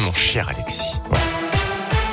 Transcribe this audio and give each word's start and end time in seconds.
mon 0.00 0.12
cher 0.12 0.48
Alexis. 0.48 1.00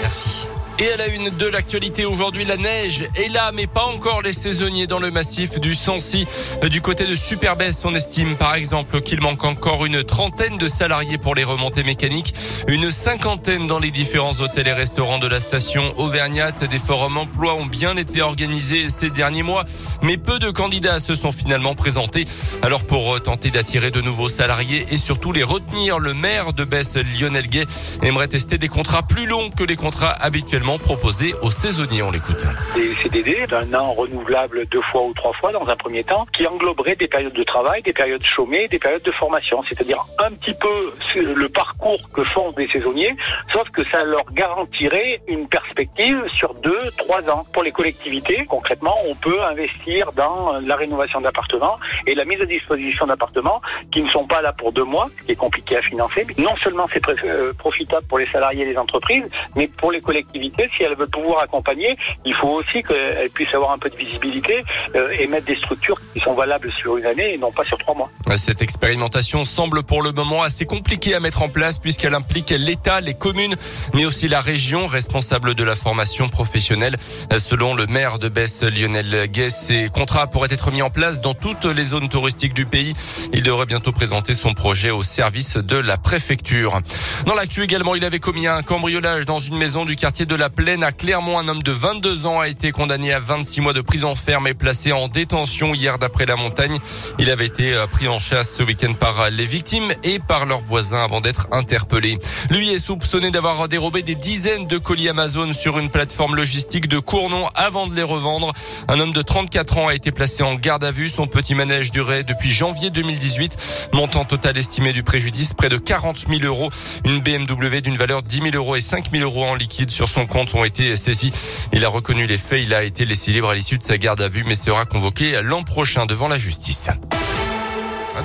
Merci. 0.02 0.48
Et 0.80 0.92
à 0.92 0.98
la 0.98 1.08
une 1.08 1.32
de 1.32 1.48
l'actualité 1.48 2.06
aujourd'hui, 2.06 2.46
la 2.46 2.56
neige 2.56 3.08
est 3.16 3.34
là, 3.34 3.52
mais 3.52 3.66
pas 3.66 3.86
encore 3.86 4.22
les 4.22 4.32
saisonniers 4.32 4.86
dans 4.86 5.00
le 5.00 5.10
massif 5.10 5.60
du 5.60 5.74
Sancy. 5.74 6.28
Du 6.70 6.82
côté 6.82 7.08
de 7.08 7.16
Superbès, 7.16 7.84
on 7.84 7.96
estime 7.96 8.36
par 8.36 8.54
exemple 8.54 9.02
qu'il 9.02 9.20
manque 9.22 9.44
encore 9.44 9.88
une 9.88 10.04
trentaine 10.04 10.56
de 10.58 10.68
salariés 10.68 11.18
pour 11.18 11.34
les 11.34 11.44
remontées 11.44 11.82
mécaniques, 11.82 12.36
une 12.68 12.92
cinquantaine 12.92 13.66
dans 13.66 13.80
les 13.80 13.90
différents 13.90 14.40
hôtels 14.40 14.68
et 14.68 14.74
restaurants 14.74 15.18
de 15.18 15.26
la 15.26 15.40
station 15.40 15.98
Auvergnate. 15.98 16.64
Des 16.66 16.78
forums 16.78 17.18
emploi 17.18 17.56
ont 17.56 17.66
bien 17.66 17.98
été 17.98 18.22
organisés 18.22 18.90
ces 18.90 19.10
derniers 19.10 19.42
mois, 19.42 19.66
mais 20.04 20.18
peu 20.18 20.38
de 20.38 20.52
candidats 20.52 21.00
se 21.00 21.16
sont 21.16 21.32
finalement 21.32 21.74
présentés. 21.74 22.26
Alors 22.62 22.84
pour 22.84 23.20
tenter 23.24 23.50
d'attirer 23.50 23.90
de 23.90 24.02
nouveaux 24.02 24.30
salariés 24.30 24.86
et 24.92 24.98
surtout 24.98 25.32
les 25.32 25.44
retenir, 25.44 25.98
le 25.98 26.14
maire 26.14 26.54
de 26.54 26.64
Besse, 26.64 26.98
Lionel 27.20 27.48
Gay, 27.48 27.66
aimerait 28.04 28.28
tester 28.28 28.60
des 28.60 28.68
contrats 28.68 29.02
plus 29.02 29.26
longs 29.26 29.50
que 29.50 29.64
les 29.64 29.76
contrats 29.76 30.12
habituellement 30.12 30.67
proposé 30.76 31.34
aux 31.42 31.50
saisonniers. 31.50 32.02
On 32.02 32.12
l'écoute. 32.12 32.46
Des 32.76 32.94
CDD 32.96 33.48
d'un 33.48 33.74
an 33.74 33.94
renouvelable 33.94 34.66
deux 34.66 34.82
fois 34.82 35.04
ou 35.04 35.14
trois 35.14 35.32
fois 35.32 35.54
dans 35.54 35.66
un 35.66 35.76
premier 35.78 36.04
temps, 36.04 36.26
qui 36.34 36.46
engloberaient 36.46 36.98
des 36.98 37.08
périodes 37.08 37.34
de 37.34 37.44
travail, 37.44 37.82
des 37.84 37.94
périodes 37.94 38.26
chômées, 38.26 38.68
des 38.68 38.80
périodes 38.80 39.04
de 39.04 39.12
formation, 39.12 39.64
c'est-à-dire 39.68 40.06
un 40.20 40.32
petit 40.32 40.54
peu 40.54 40.94
le 41.16 41.48
parcours 41.48 42.10
que 42.14 42.24
font 42.26 42.52
des 42.52 42.68
saisonniers, 42.68 43.16
sauf 43.52 43.70
que 43.70 43.86
ça 43.86 44.04
leur 44.04 44.26
garantirait 44.34 45.22
une 45.28 45.48
perspective 45.48 46.26
sur 46.36 46.54
deux, 46.56 46.80
trois 46.98 47.22
ans. 47.30 47.46
Pour 47.54 47.64
les 47.64 47.72
collectivités, 47.72 48.46
concrètement, 48.50 48.96
on 49.08 49.16
peut 49.16 49.42
investir 49.44 50.12
dans 50.12 50.60
la 50.60 50.76
rénovation 50.76 51.22
d'appartements 51.22 51.78
et 52.06 52.16
la 52.16 52.26
mise 52.26 52.42
à 52.42 52.46
disposition 52.46 53.08
d'appartements 53.08 53.62
qui 53.92 54.02
ne 54.02 54.10
sont 54.10 54.26
pas 54.26 54.42
là 54.42 54.52
pour 54.52 54.74
deux 54.74 54.84
mois, 54.84 55.10
ce 55.20 55.26
qui 55.26 55.32
est 55.32 55.36
compliqué 55.36 55.78
à 55.78 55.82
financer. 55.82 56.28
Non 56.38 56.56
seulement 56.58 56.88
c'est 56.92 57.08
euh, 57.08 57.54
profitable 57.54 58.06
pour 58.08 58.18
les 58.18 58.26
salariés 58.26 58.64
et 58.64 58.66
les 58.66 58.78
entreprises, 58.78 59.30
mais 59.56 59.68
pour 59.78 59.92
les 59.92 60.02
collectivités, 60.02 60.57
si 60.76 60.84
elle 60.84 60.96
veut 60.96 61.08
pouvoir 61.08 61.42
accompagner, 61.42 61.96
il 62.26 62.34
faut 62.34 62.50
aussi 62.50 62.84
qu'elle 62.84 63.30
puisse 63.30 63.54
avoir 63.54 63.72
un 63.72 63.78
peu 63.78 63.90
de 63.90 63.96
visibilité 63.96 64.64
euh, 64.96 65.10
et 65.20 65.28
mettre 65.28 65.46
des 65.46 65.56
structures 65.56 66.00
qui 66.14 66.20
sont 66.20 66.34
valables 66.34 66.72
sur 66.72 66.98
une 66.98 67.06
année 67.06 67.34
et 67.34 67.38
non 67.38 67.52
pas 67.52 67.64
sur 67.64 67.78
trois 67.78 67.96
mois. 67.96 68.10
Cette 68.36 68.62
expérimentation 68.62 69.46
semble 69.46 69.84
pour 69.84 70.02
le 70.02 70.12
moment 70.12 70.42
assez 70.42 70.66
compliquée 70.66 71.14
à 71.14 71.20
mettre 71.20 71.44
en 71.44 71.50
place 71.50 71.78
puisqu'elle 71.78 72.16
implique 72.16 72.50
l'État, 72.50 73.02
les 73.02 73.14
communes, 73.14 73.56
mais 73.94 74.06
aussi 74.06 74.28
la 74.28 74.42
région 74.42 74.88
responsable 74.88 75.54
de 75.54 75.64
la 75.64 75.76
formation 75.76 76.28
professionnelle. 76.28 76.96
Selon 77.38 77.76
le 77.76 77.86
maire 77.86 78.18
de 78.18 78.30
Besse, 78.30 78.64
Lionel 78.64 79.28
Guet, 79.30 79.50
ces 79.50 79.90
contrats 79.90 80.28
pourraient 80.28 80.48
être 80.52 80.72
mis 80.72 80.82
en 80.82 80.90
place 80.90 81.22
dans 81.22 81.36
toutes 81.36 81.66
les 81.66 81.86
zones 81.86 82.10
touristiques 82.10 82.56
du 82.56 82.66
pays. 82.66 82.94
Il 83.32 83.44
devrait 83.44 83.68
bientôt 83.68 83.92
présenter 83.92 84.34
son 84.34 84.56
projet 84.56 84.90
au 84.90 85.04
service 85.04 85.58
de 85.58 85.78
la 85.78 85.98
préfecture. 85.98 86.80
Dans 87.26 87.36
l'actu 87.36 87.62
également, 87.62 87.94
il 87.94 88.04
avait 88.04 88.20
commis 88.20 88.48
un 88.48 88.64
cambriolage 88.64 89.26
dans 89.26 89.40
une 89.40 89.58
maison 89.58 89.86
du 89.86 89.96
quartier 89.96 90.26
de 90.26 90.36
la 90.36 90.48
la 90.48 90.52
Plaine 90.52 90.82
à 90.82 90.94
Clermont. 90.94 91.38
Un 91.38 91.50
homme 91.50 91.62
de 91.62 91.74
22 91.74 92.26
ans 92.26 92.40
a 92.40 92.48
été 92.48 92.72
condamné 92.72 93.12
à 93.12 93.20
26 93.20 93.60
mois 93.60 93.74
de 93.74 93.82
prison 93.82 94.16
ferme 94.16 94.48
et 94.48 94.54
placé 94.54 94.94
en 94.94 95.10
détention 95.10 95.74
hier 95.74 96.00
d'après 96.00 96.26
la 96.26 96.38
montagne. 96.38 96.80
Il 97.20 97.30
avait 97.30 97.48
été 97.48 97.74
euh, 97.74 97.86
pris 97.86 98.08
en 98.08 98.17
chasse 98.20 98.56
ce 98.56 98.64
week-end 98.64 98.94
par 98.94 99.30
les 99.30 99.46
victimes 99.46 99.92
et 100.04 100.20
par 100.20 100.46
leurs 100.46 100.62
voisins 100.62 101.04
avant 101.04 101.22
d'être 101.22 101.48
interpellé. 101.52 102.18
Lui 102.50 102.70
est 102.70 102.80
soupçonné 102.80 103.32
d'avoir 103.32 103.68
dérobé 103.68 104.02
des 104.02 104.16
dizaines 104.16 104.68
de 104.68 104.78
colis 104.78 105.10
Amazon 105.10 105.54
sur 105.54 105.80
une 105.80 105.90
plateforme 105.90 106.36
logistique 106.36 106.88
de 106.88 107.00
Cournon 107.00 107.48
avant 107.56 107.88
de 107.88 107.96
les 107.96 108.04
revendre. 108.04 108.54
Un 108.88 109.00
homme 109.00 109.14
de 109.14 109.22
34 109.22 109.78
ans 109.78 109.88
a 109.88 109.96
été 109.96 110.12
placé 110.12 110.44
en 110.44 110.56
garde 110.56 110.84
à 110.84 110.92
vue. 110.92 111.10
Son 111.10 111.28
petit 111.28 111.56
manège 111.56 111.92
durait 111.92 112.24
depuis 112.24 112.52
janvier 112.52 112.90
2018. 112.90 113.90
Montant 113.94 114.26
total 114.26 114.58
estimé 114.58 114.94
du 114.94 115.04
préjudice 115.04 115.54
près 115.54 115.70
de 115.70 115.78
40 115.78 116.26
000 116.30 116.44
euros. 116.44 116.70
Une 117.06 117.20
BMW 117.22 117.82
d'une 117.82 117.98
valeur 117.98 118.24
de 118.24 118.28
10 118.28 118.52
000 118.52 118.56
euros 118.56 118.76
et 118.76 118.82
5 118.82 119.12
000 119.12 119.24
euros 119.24 119.46
en 119.46 119.56
liquide 119.56 119.92
sur 119.92 120.10
son 120.10 120.26
compte 120.26 120.54
ont 120.56 120.64
été 120.64 120.96
saisis. 120.96 121.32
Il 121.74 121.86
a 121.86 121.90
reconnu 121.90 122.28
les 122.28 122.38
faits. 122.38 122.62
Il 122.64 122.74
a 122.74 122.84
été 122.84 123.06
laissé 123.06 123.32
libre 123.32 123.50
à 123.50 123.56
l'issue 123.56 123.78
de 123.78 123.84
sa 123.84 123.98
garde 123.98 124.22
à 124.22 124.28
vue, 124.28 124.44
mais 124.46 124.56
sera 124.56 124.86
convoqué 124.86 125.42
l'an 125.42 125.64
prochain 125.64 126.06
devant 126.06 126.28
la 126.28 126.38
justice. 126.38 126.90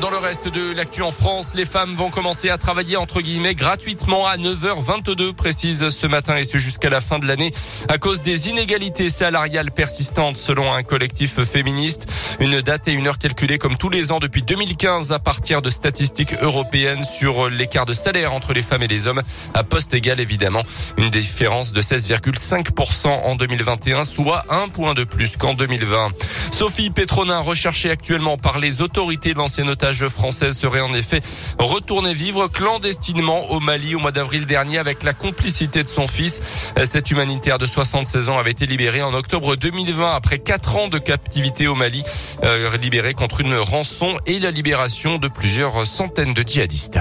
Dans 0.01 0.11
le 0.11 0.17
reste 0.17 0.49
de 0.49 0.73
l'actu 0.73 1.03
en 1.03 1.13
France, 1.13 1.53
les 1.55 1.67
femmes 1.67 1.95
vont 1.95 2.11
commencer 2.11 2.49
à 2.49 2.57
travailler 2.57 2.97
entre 2.97 3.21
guillemets 3.21 3.55
gratuitement 3.55 4.27
à 4.27 4.37
9h22 4.37 5.35
précise 5.35 5.91
ce 5.91 6.07
matin 6.07 6.37
et 6.39 6.45
ce 6.45 6.57
jusqu'à 6.57 6.89
la 6.89 7.01
fin 7.01 7.19
de 7.19 7.27
l'année 7.27 7.53
à 7.89 7.99
cause 7.99 8.23
des 8.23 8.49
inégalités 8.49 9.11
salariales 9.11 9.71
persistantes 9.71 10.39
selon 10.39 10.73
un 10.73 10.83
collectif 10.83 11.45
féministe. 11.45 12.07
Une 12.41 12.63
date 12.63 12.89
et 12.89 12.93
une 12.93 13.07
heure 13.07 13.19
calculées 13.19 13.59
comme 13.59 13.77
tous 13.77 13.91
les 13.91 14.13
ans 14.13 14.19
depuis 14.19 14.43
2015 14.43 15.13
à 15.13 15.19
partir 15.19 15.61
de 15.61 15.69
statistiques 15.69 16.35
européennes 16.41 17.05
sur 17.05 17.51
l'écart 17.51 17.85
de 17.85 17.93
salaire 17.93 18.33
entre 18.33 18.55
les 18.55 18.63
femmes 18.63 18.83
et 18.83 18.89
les 18.89 19.07
hommes 19.07 19.23
à 19.53 19.63
poste 19.63 19.93
égal 19.93 20.21
évidemment. 20.21 20.63
Une 20.97 21.11
différence 21.11 21.73
de 21.73 21.83
16,5% 21.83 23.09
en 23.09 23.35
2021 23.35 24.05
soit 24.05 24.45
un 24.49 24.69
point 24.69 24.95
de 24.95 25.05
plus 25.05 25.37
qu'en 25.37 25.53
2020. 25.53 26.13
Sophie 26.51 26.91
Petronin 26.91 27.41
recherchée 27.41 27.91
actuellement 27.91 28.37
par 28.37 28.59
les 28.59 28.81
autorités 28.81 29.35
de 29.35 29.39
l'ancienne 29.39 29.69
française 30.09 30.57
serait 30.57 30.81
en 30.81 30.93
effet 30.93 31.21
retournée 31.59 32.15
vivre 32.15 32.49
clandestinement 32.49 33.51
au 33.51 33.61
Mali 33.61 33.95
au 33.95 33.99
mois 33.99 34.13
d'avril 34.13 34.47
dernier 34.47 34.79
avec 34.79 35.03
la 35.03 35.13
complicité 35.13 35.83
de 35.83 35.89
son 35.89 36.07
fils. 36.07 36.41
Cet 36.85 37.11
humanitaire 37.11 37.59
de 37.59 37.67
76 37.67 38.29
ans 38.29 38.39
avait 38.39 38.53
été 38.53 38.67
libéré 38.67 39.03
en 39.03 39.13
octobre 39.13 39.57
2020 39.57 40.15
après 40.15 40.39
quatre 40.39 40.77
ans 40.77 40.89
de 40.89 40.99
captivité 40.99 41.67
au 41.67 41.75
Mali, 41.75 42.03
euh, 42.45 42.77
libéré 42.77 43.15
contre 43.15 43.41
une 43.41 43.55
rançon 43.57 44.17
et 44.27 44.39
la 44.39 44.51
libération 44.51 45.19
de 45.19 45.29
plusieurs 45.29 45.87
centaines 45.87 46.35
de 46.35 46.43
djihadistes. 46.43 47.01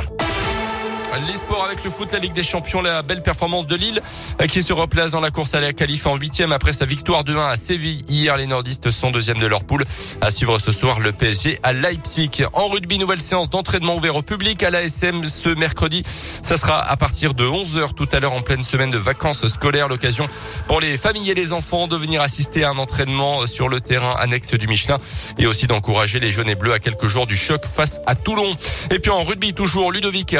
Les 1.19 1.35
sports 1.35 1.65
avec 1.65 1.83
le 1.83 1.89
foot, 1.89 2.13
la 2.13 2.19
Ligue 2.19 2.31
des 2.31 2.41
Champions, 2.41 2.81
la 2.81 3.01
belle 3.01 3.21
performance 3.21 3.67
de 3.67 3.75
Lille 3.75 4.01
euh, 4.41 4.47
qui 4.47 4.61
se 4.61 4.71
replace 4.71 5.11
dans 5.11 5.19
la 5.19 5.29
course 5.29 5.53
à 5.53 5.59
la 5.59 5.73
qualif 5.73 6.07
en 6.07 6.15
huitième 6.15 6.53
après 6.53 6.71
sa 6.71 6.85
victoire 6.85 7.25
de 7.25 7.35
1 7.35 7.49
à 7.49 7.55
Séville. 7.57 8.01
Hier, 8.07 8.37
les 8.37 8.47
nordistes 8.47 8.91
sont 8.91 9.11
deuxième 9.11 9.37
de 9.37 9.45
leur 9.45 9.65
poule. 9.65 9.83
À 10.21 10.29
suivre 10.29 10.57
ce 10.57 10.71
soir 10.71 11.01
le 11.01 11.11
PSG 11.11 11.59
à 11.63 11.73
Leipzig. 11.73 12.45
En 12.53 12.67
rugby, 12.67 12.97
nouvelle 12.97 13.19
séance 13.19 13.49
d'entraînement 13.49 13.97
ouvert 13.97 14.15
au 14.15 14.21
public 14.21 14.63
à 14.63 14.69
l'ASM 14.69 15.25
ce 15.25 15.49
mercredi. 15.49 16.01
Ça 16.05 16.55
sera 16.55 16.81
à 16.81 16.95
partir 16.95 17.33
de 17.33 17.43
11h 17.43 17.93
tout 17.93 18.07
à 18.13 18.21
l'heure 18.21 18.33
en 18.33 18.41
pleine 18.41 18.63
semaine 18.63 18.89
de 18.89 18.97
vacances 18.97 19.45
scolaires. 19.47 19.89
L'occasion 19.89 20.27
pour 20.67 20.79
les 20.79 20.95
familles 20.95 21.29
et 21.29 21.35
les 21.35 21.51
enfants 21.51 21.87
de 21.87 21.97
venir 21.97 22.21
assister 22.21 22.63
à 22.63 22.69
un 22.69 22.77
entraînement 22.77 23.45
sur 23.47 23.67
le 23.67 23.81
terrain 23.81 24.15
annexe 24.17 24.53
du 24.53 24.67
Michelin 24.67 24.97
et 25.37 25.45
aussi 25.45 25.67
d'encourager 25.67 26.21
les 26.21 26.31
jaunes 26.31 26.49
et 26.49 26.55
bleus 26.55 26.73
à 26.73 26.79
quelques 26.79 27.07
jours 27.07 27.27
du 27.27 27.35
choc 27.35 27.65
face 27.65 27.99
à 28.07 28.15
Toulon. 28.15 28.55
Et 28.91 28.99
puis 28.99 29.11
en 29.11 29.23
rugby, 29.23 29.53
toujours 29.53 29.91
Ludovic 29.91 30.33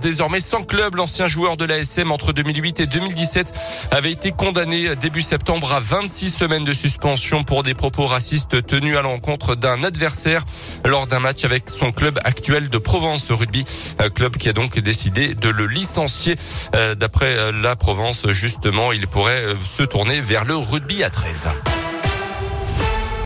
Désormais 0.00 0.40
sans 0.40 0.62
club, 0.62 0.96
l'ancien 0.96 1.26
joueur 1.26 1.56
de 1.56 1.64
l'ASM 1.64 2.10
entre 2.10 2.32
2008 2.32 2.80
et 2.80 2.86
2017, 2.86 3.52
avait 3.90 4.10
été 4.10 4.32
condamné 4.32 4.96
début 4.96 5.22
septembre 5.22 5.72
à 5.72 5.80
26 5.80 6.30
semaines 6.30 6.64
de 6.64 6.72
suspension 6.72 7.44
pour 7.44 7.62
des 7.62 7.74
propos 7.74 8.06
racistes 8.06 8.66
tenus 8.66 8.96
à 8.96 9.02
l'encontre 9.02 9.54
d'un 9.54 9.82
adversaire 9.84 10.44
lors 10.84 11.06
d'un 11.06 11.20
match 11.20 11.44
avec 11.44 11.70
son 11.70 11.92
club 11.92 12.18
actuel 12.24 12.68
de 12.68 12.78
Provence 12.78 13.30
Rugby, 13.30 13.64
club 14.14 14.36
qui 14.36 14.48
a 14.48 14.52
donc 14.52 14.78
décidé 14.78 15.34
de 15.34 15.48
le 15.48 15.66
licencier. 15.66 16.36
Euh, 16.74 16.94
d'après 16.94 17.36
euh, 17.36 17.52
la 17.52 17.76
Provence, 17.76 18.26
justement, 18.30 18.92
il 18.92 19.06
pourrait 19.06 19.44
euh, 19.44 19.54
se 19.62 19.82
tourner 19.82 20.20
vers 20.20 20.44
le 20.44 20.56
rugby 20.56 21.02
à 21.02 21.10
13. 21.10 21.48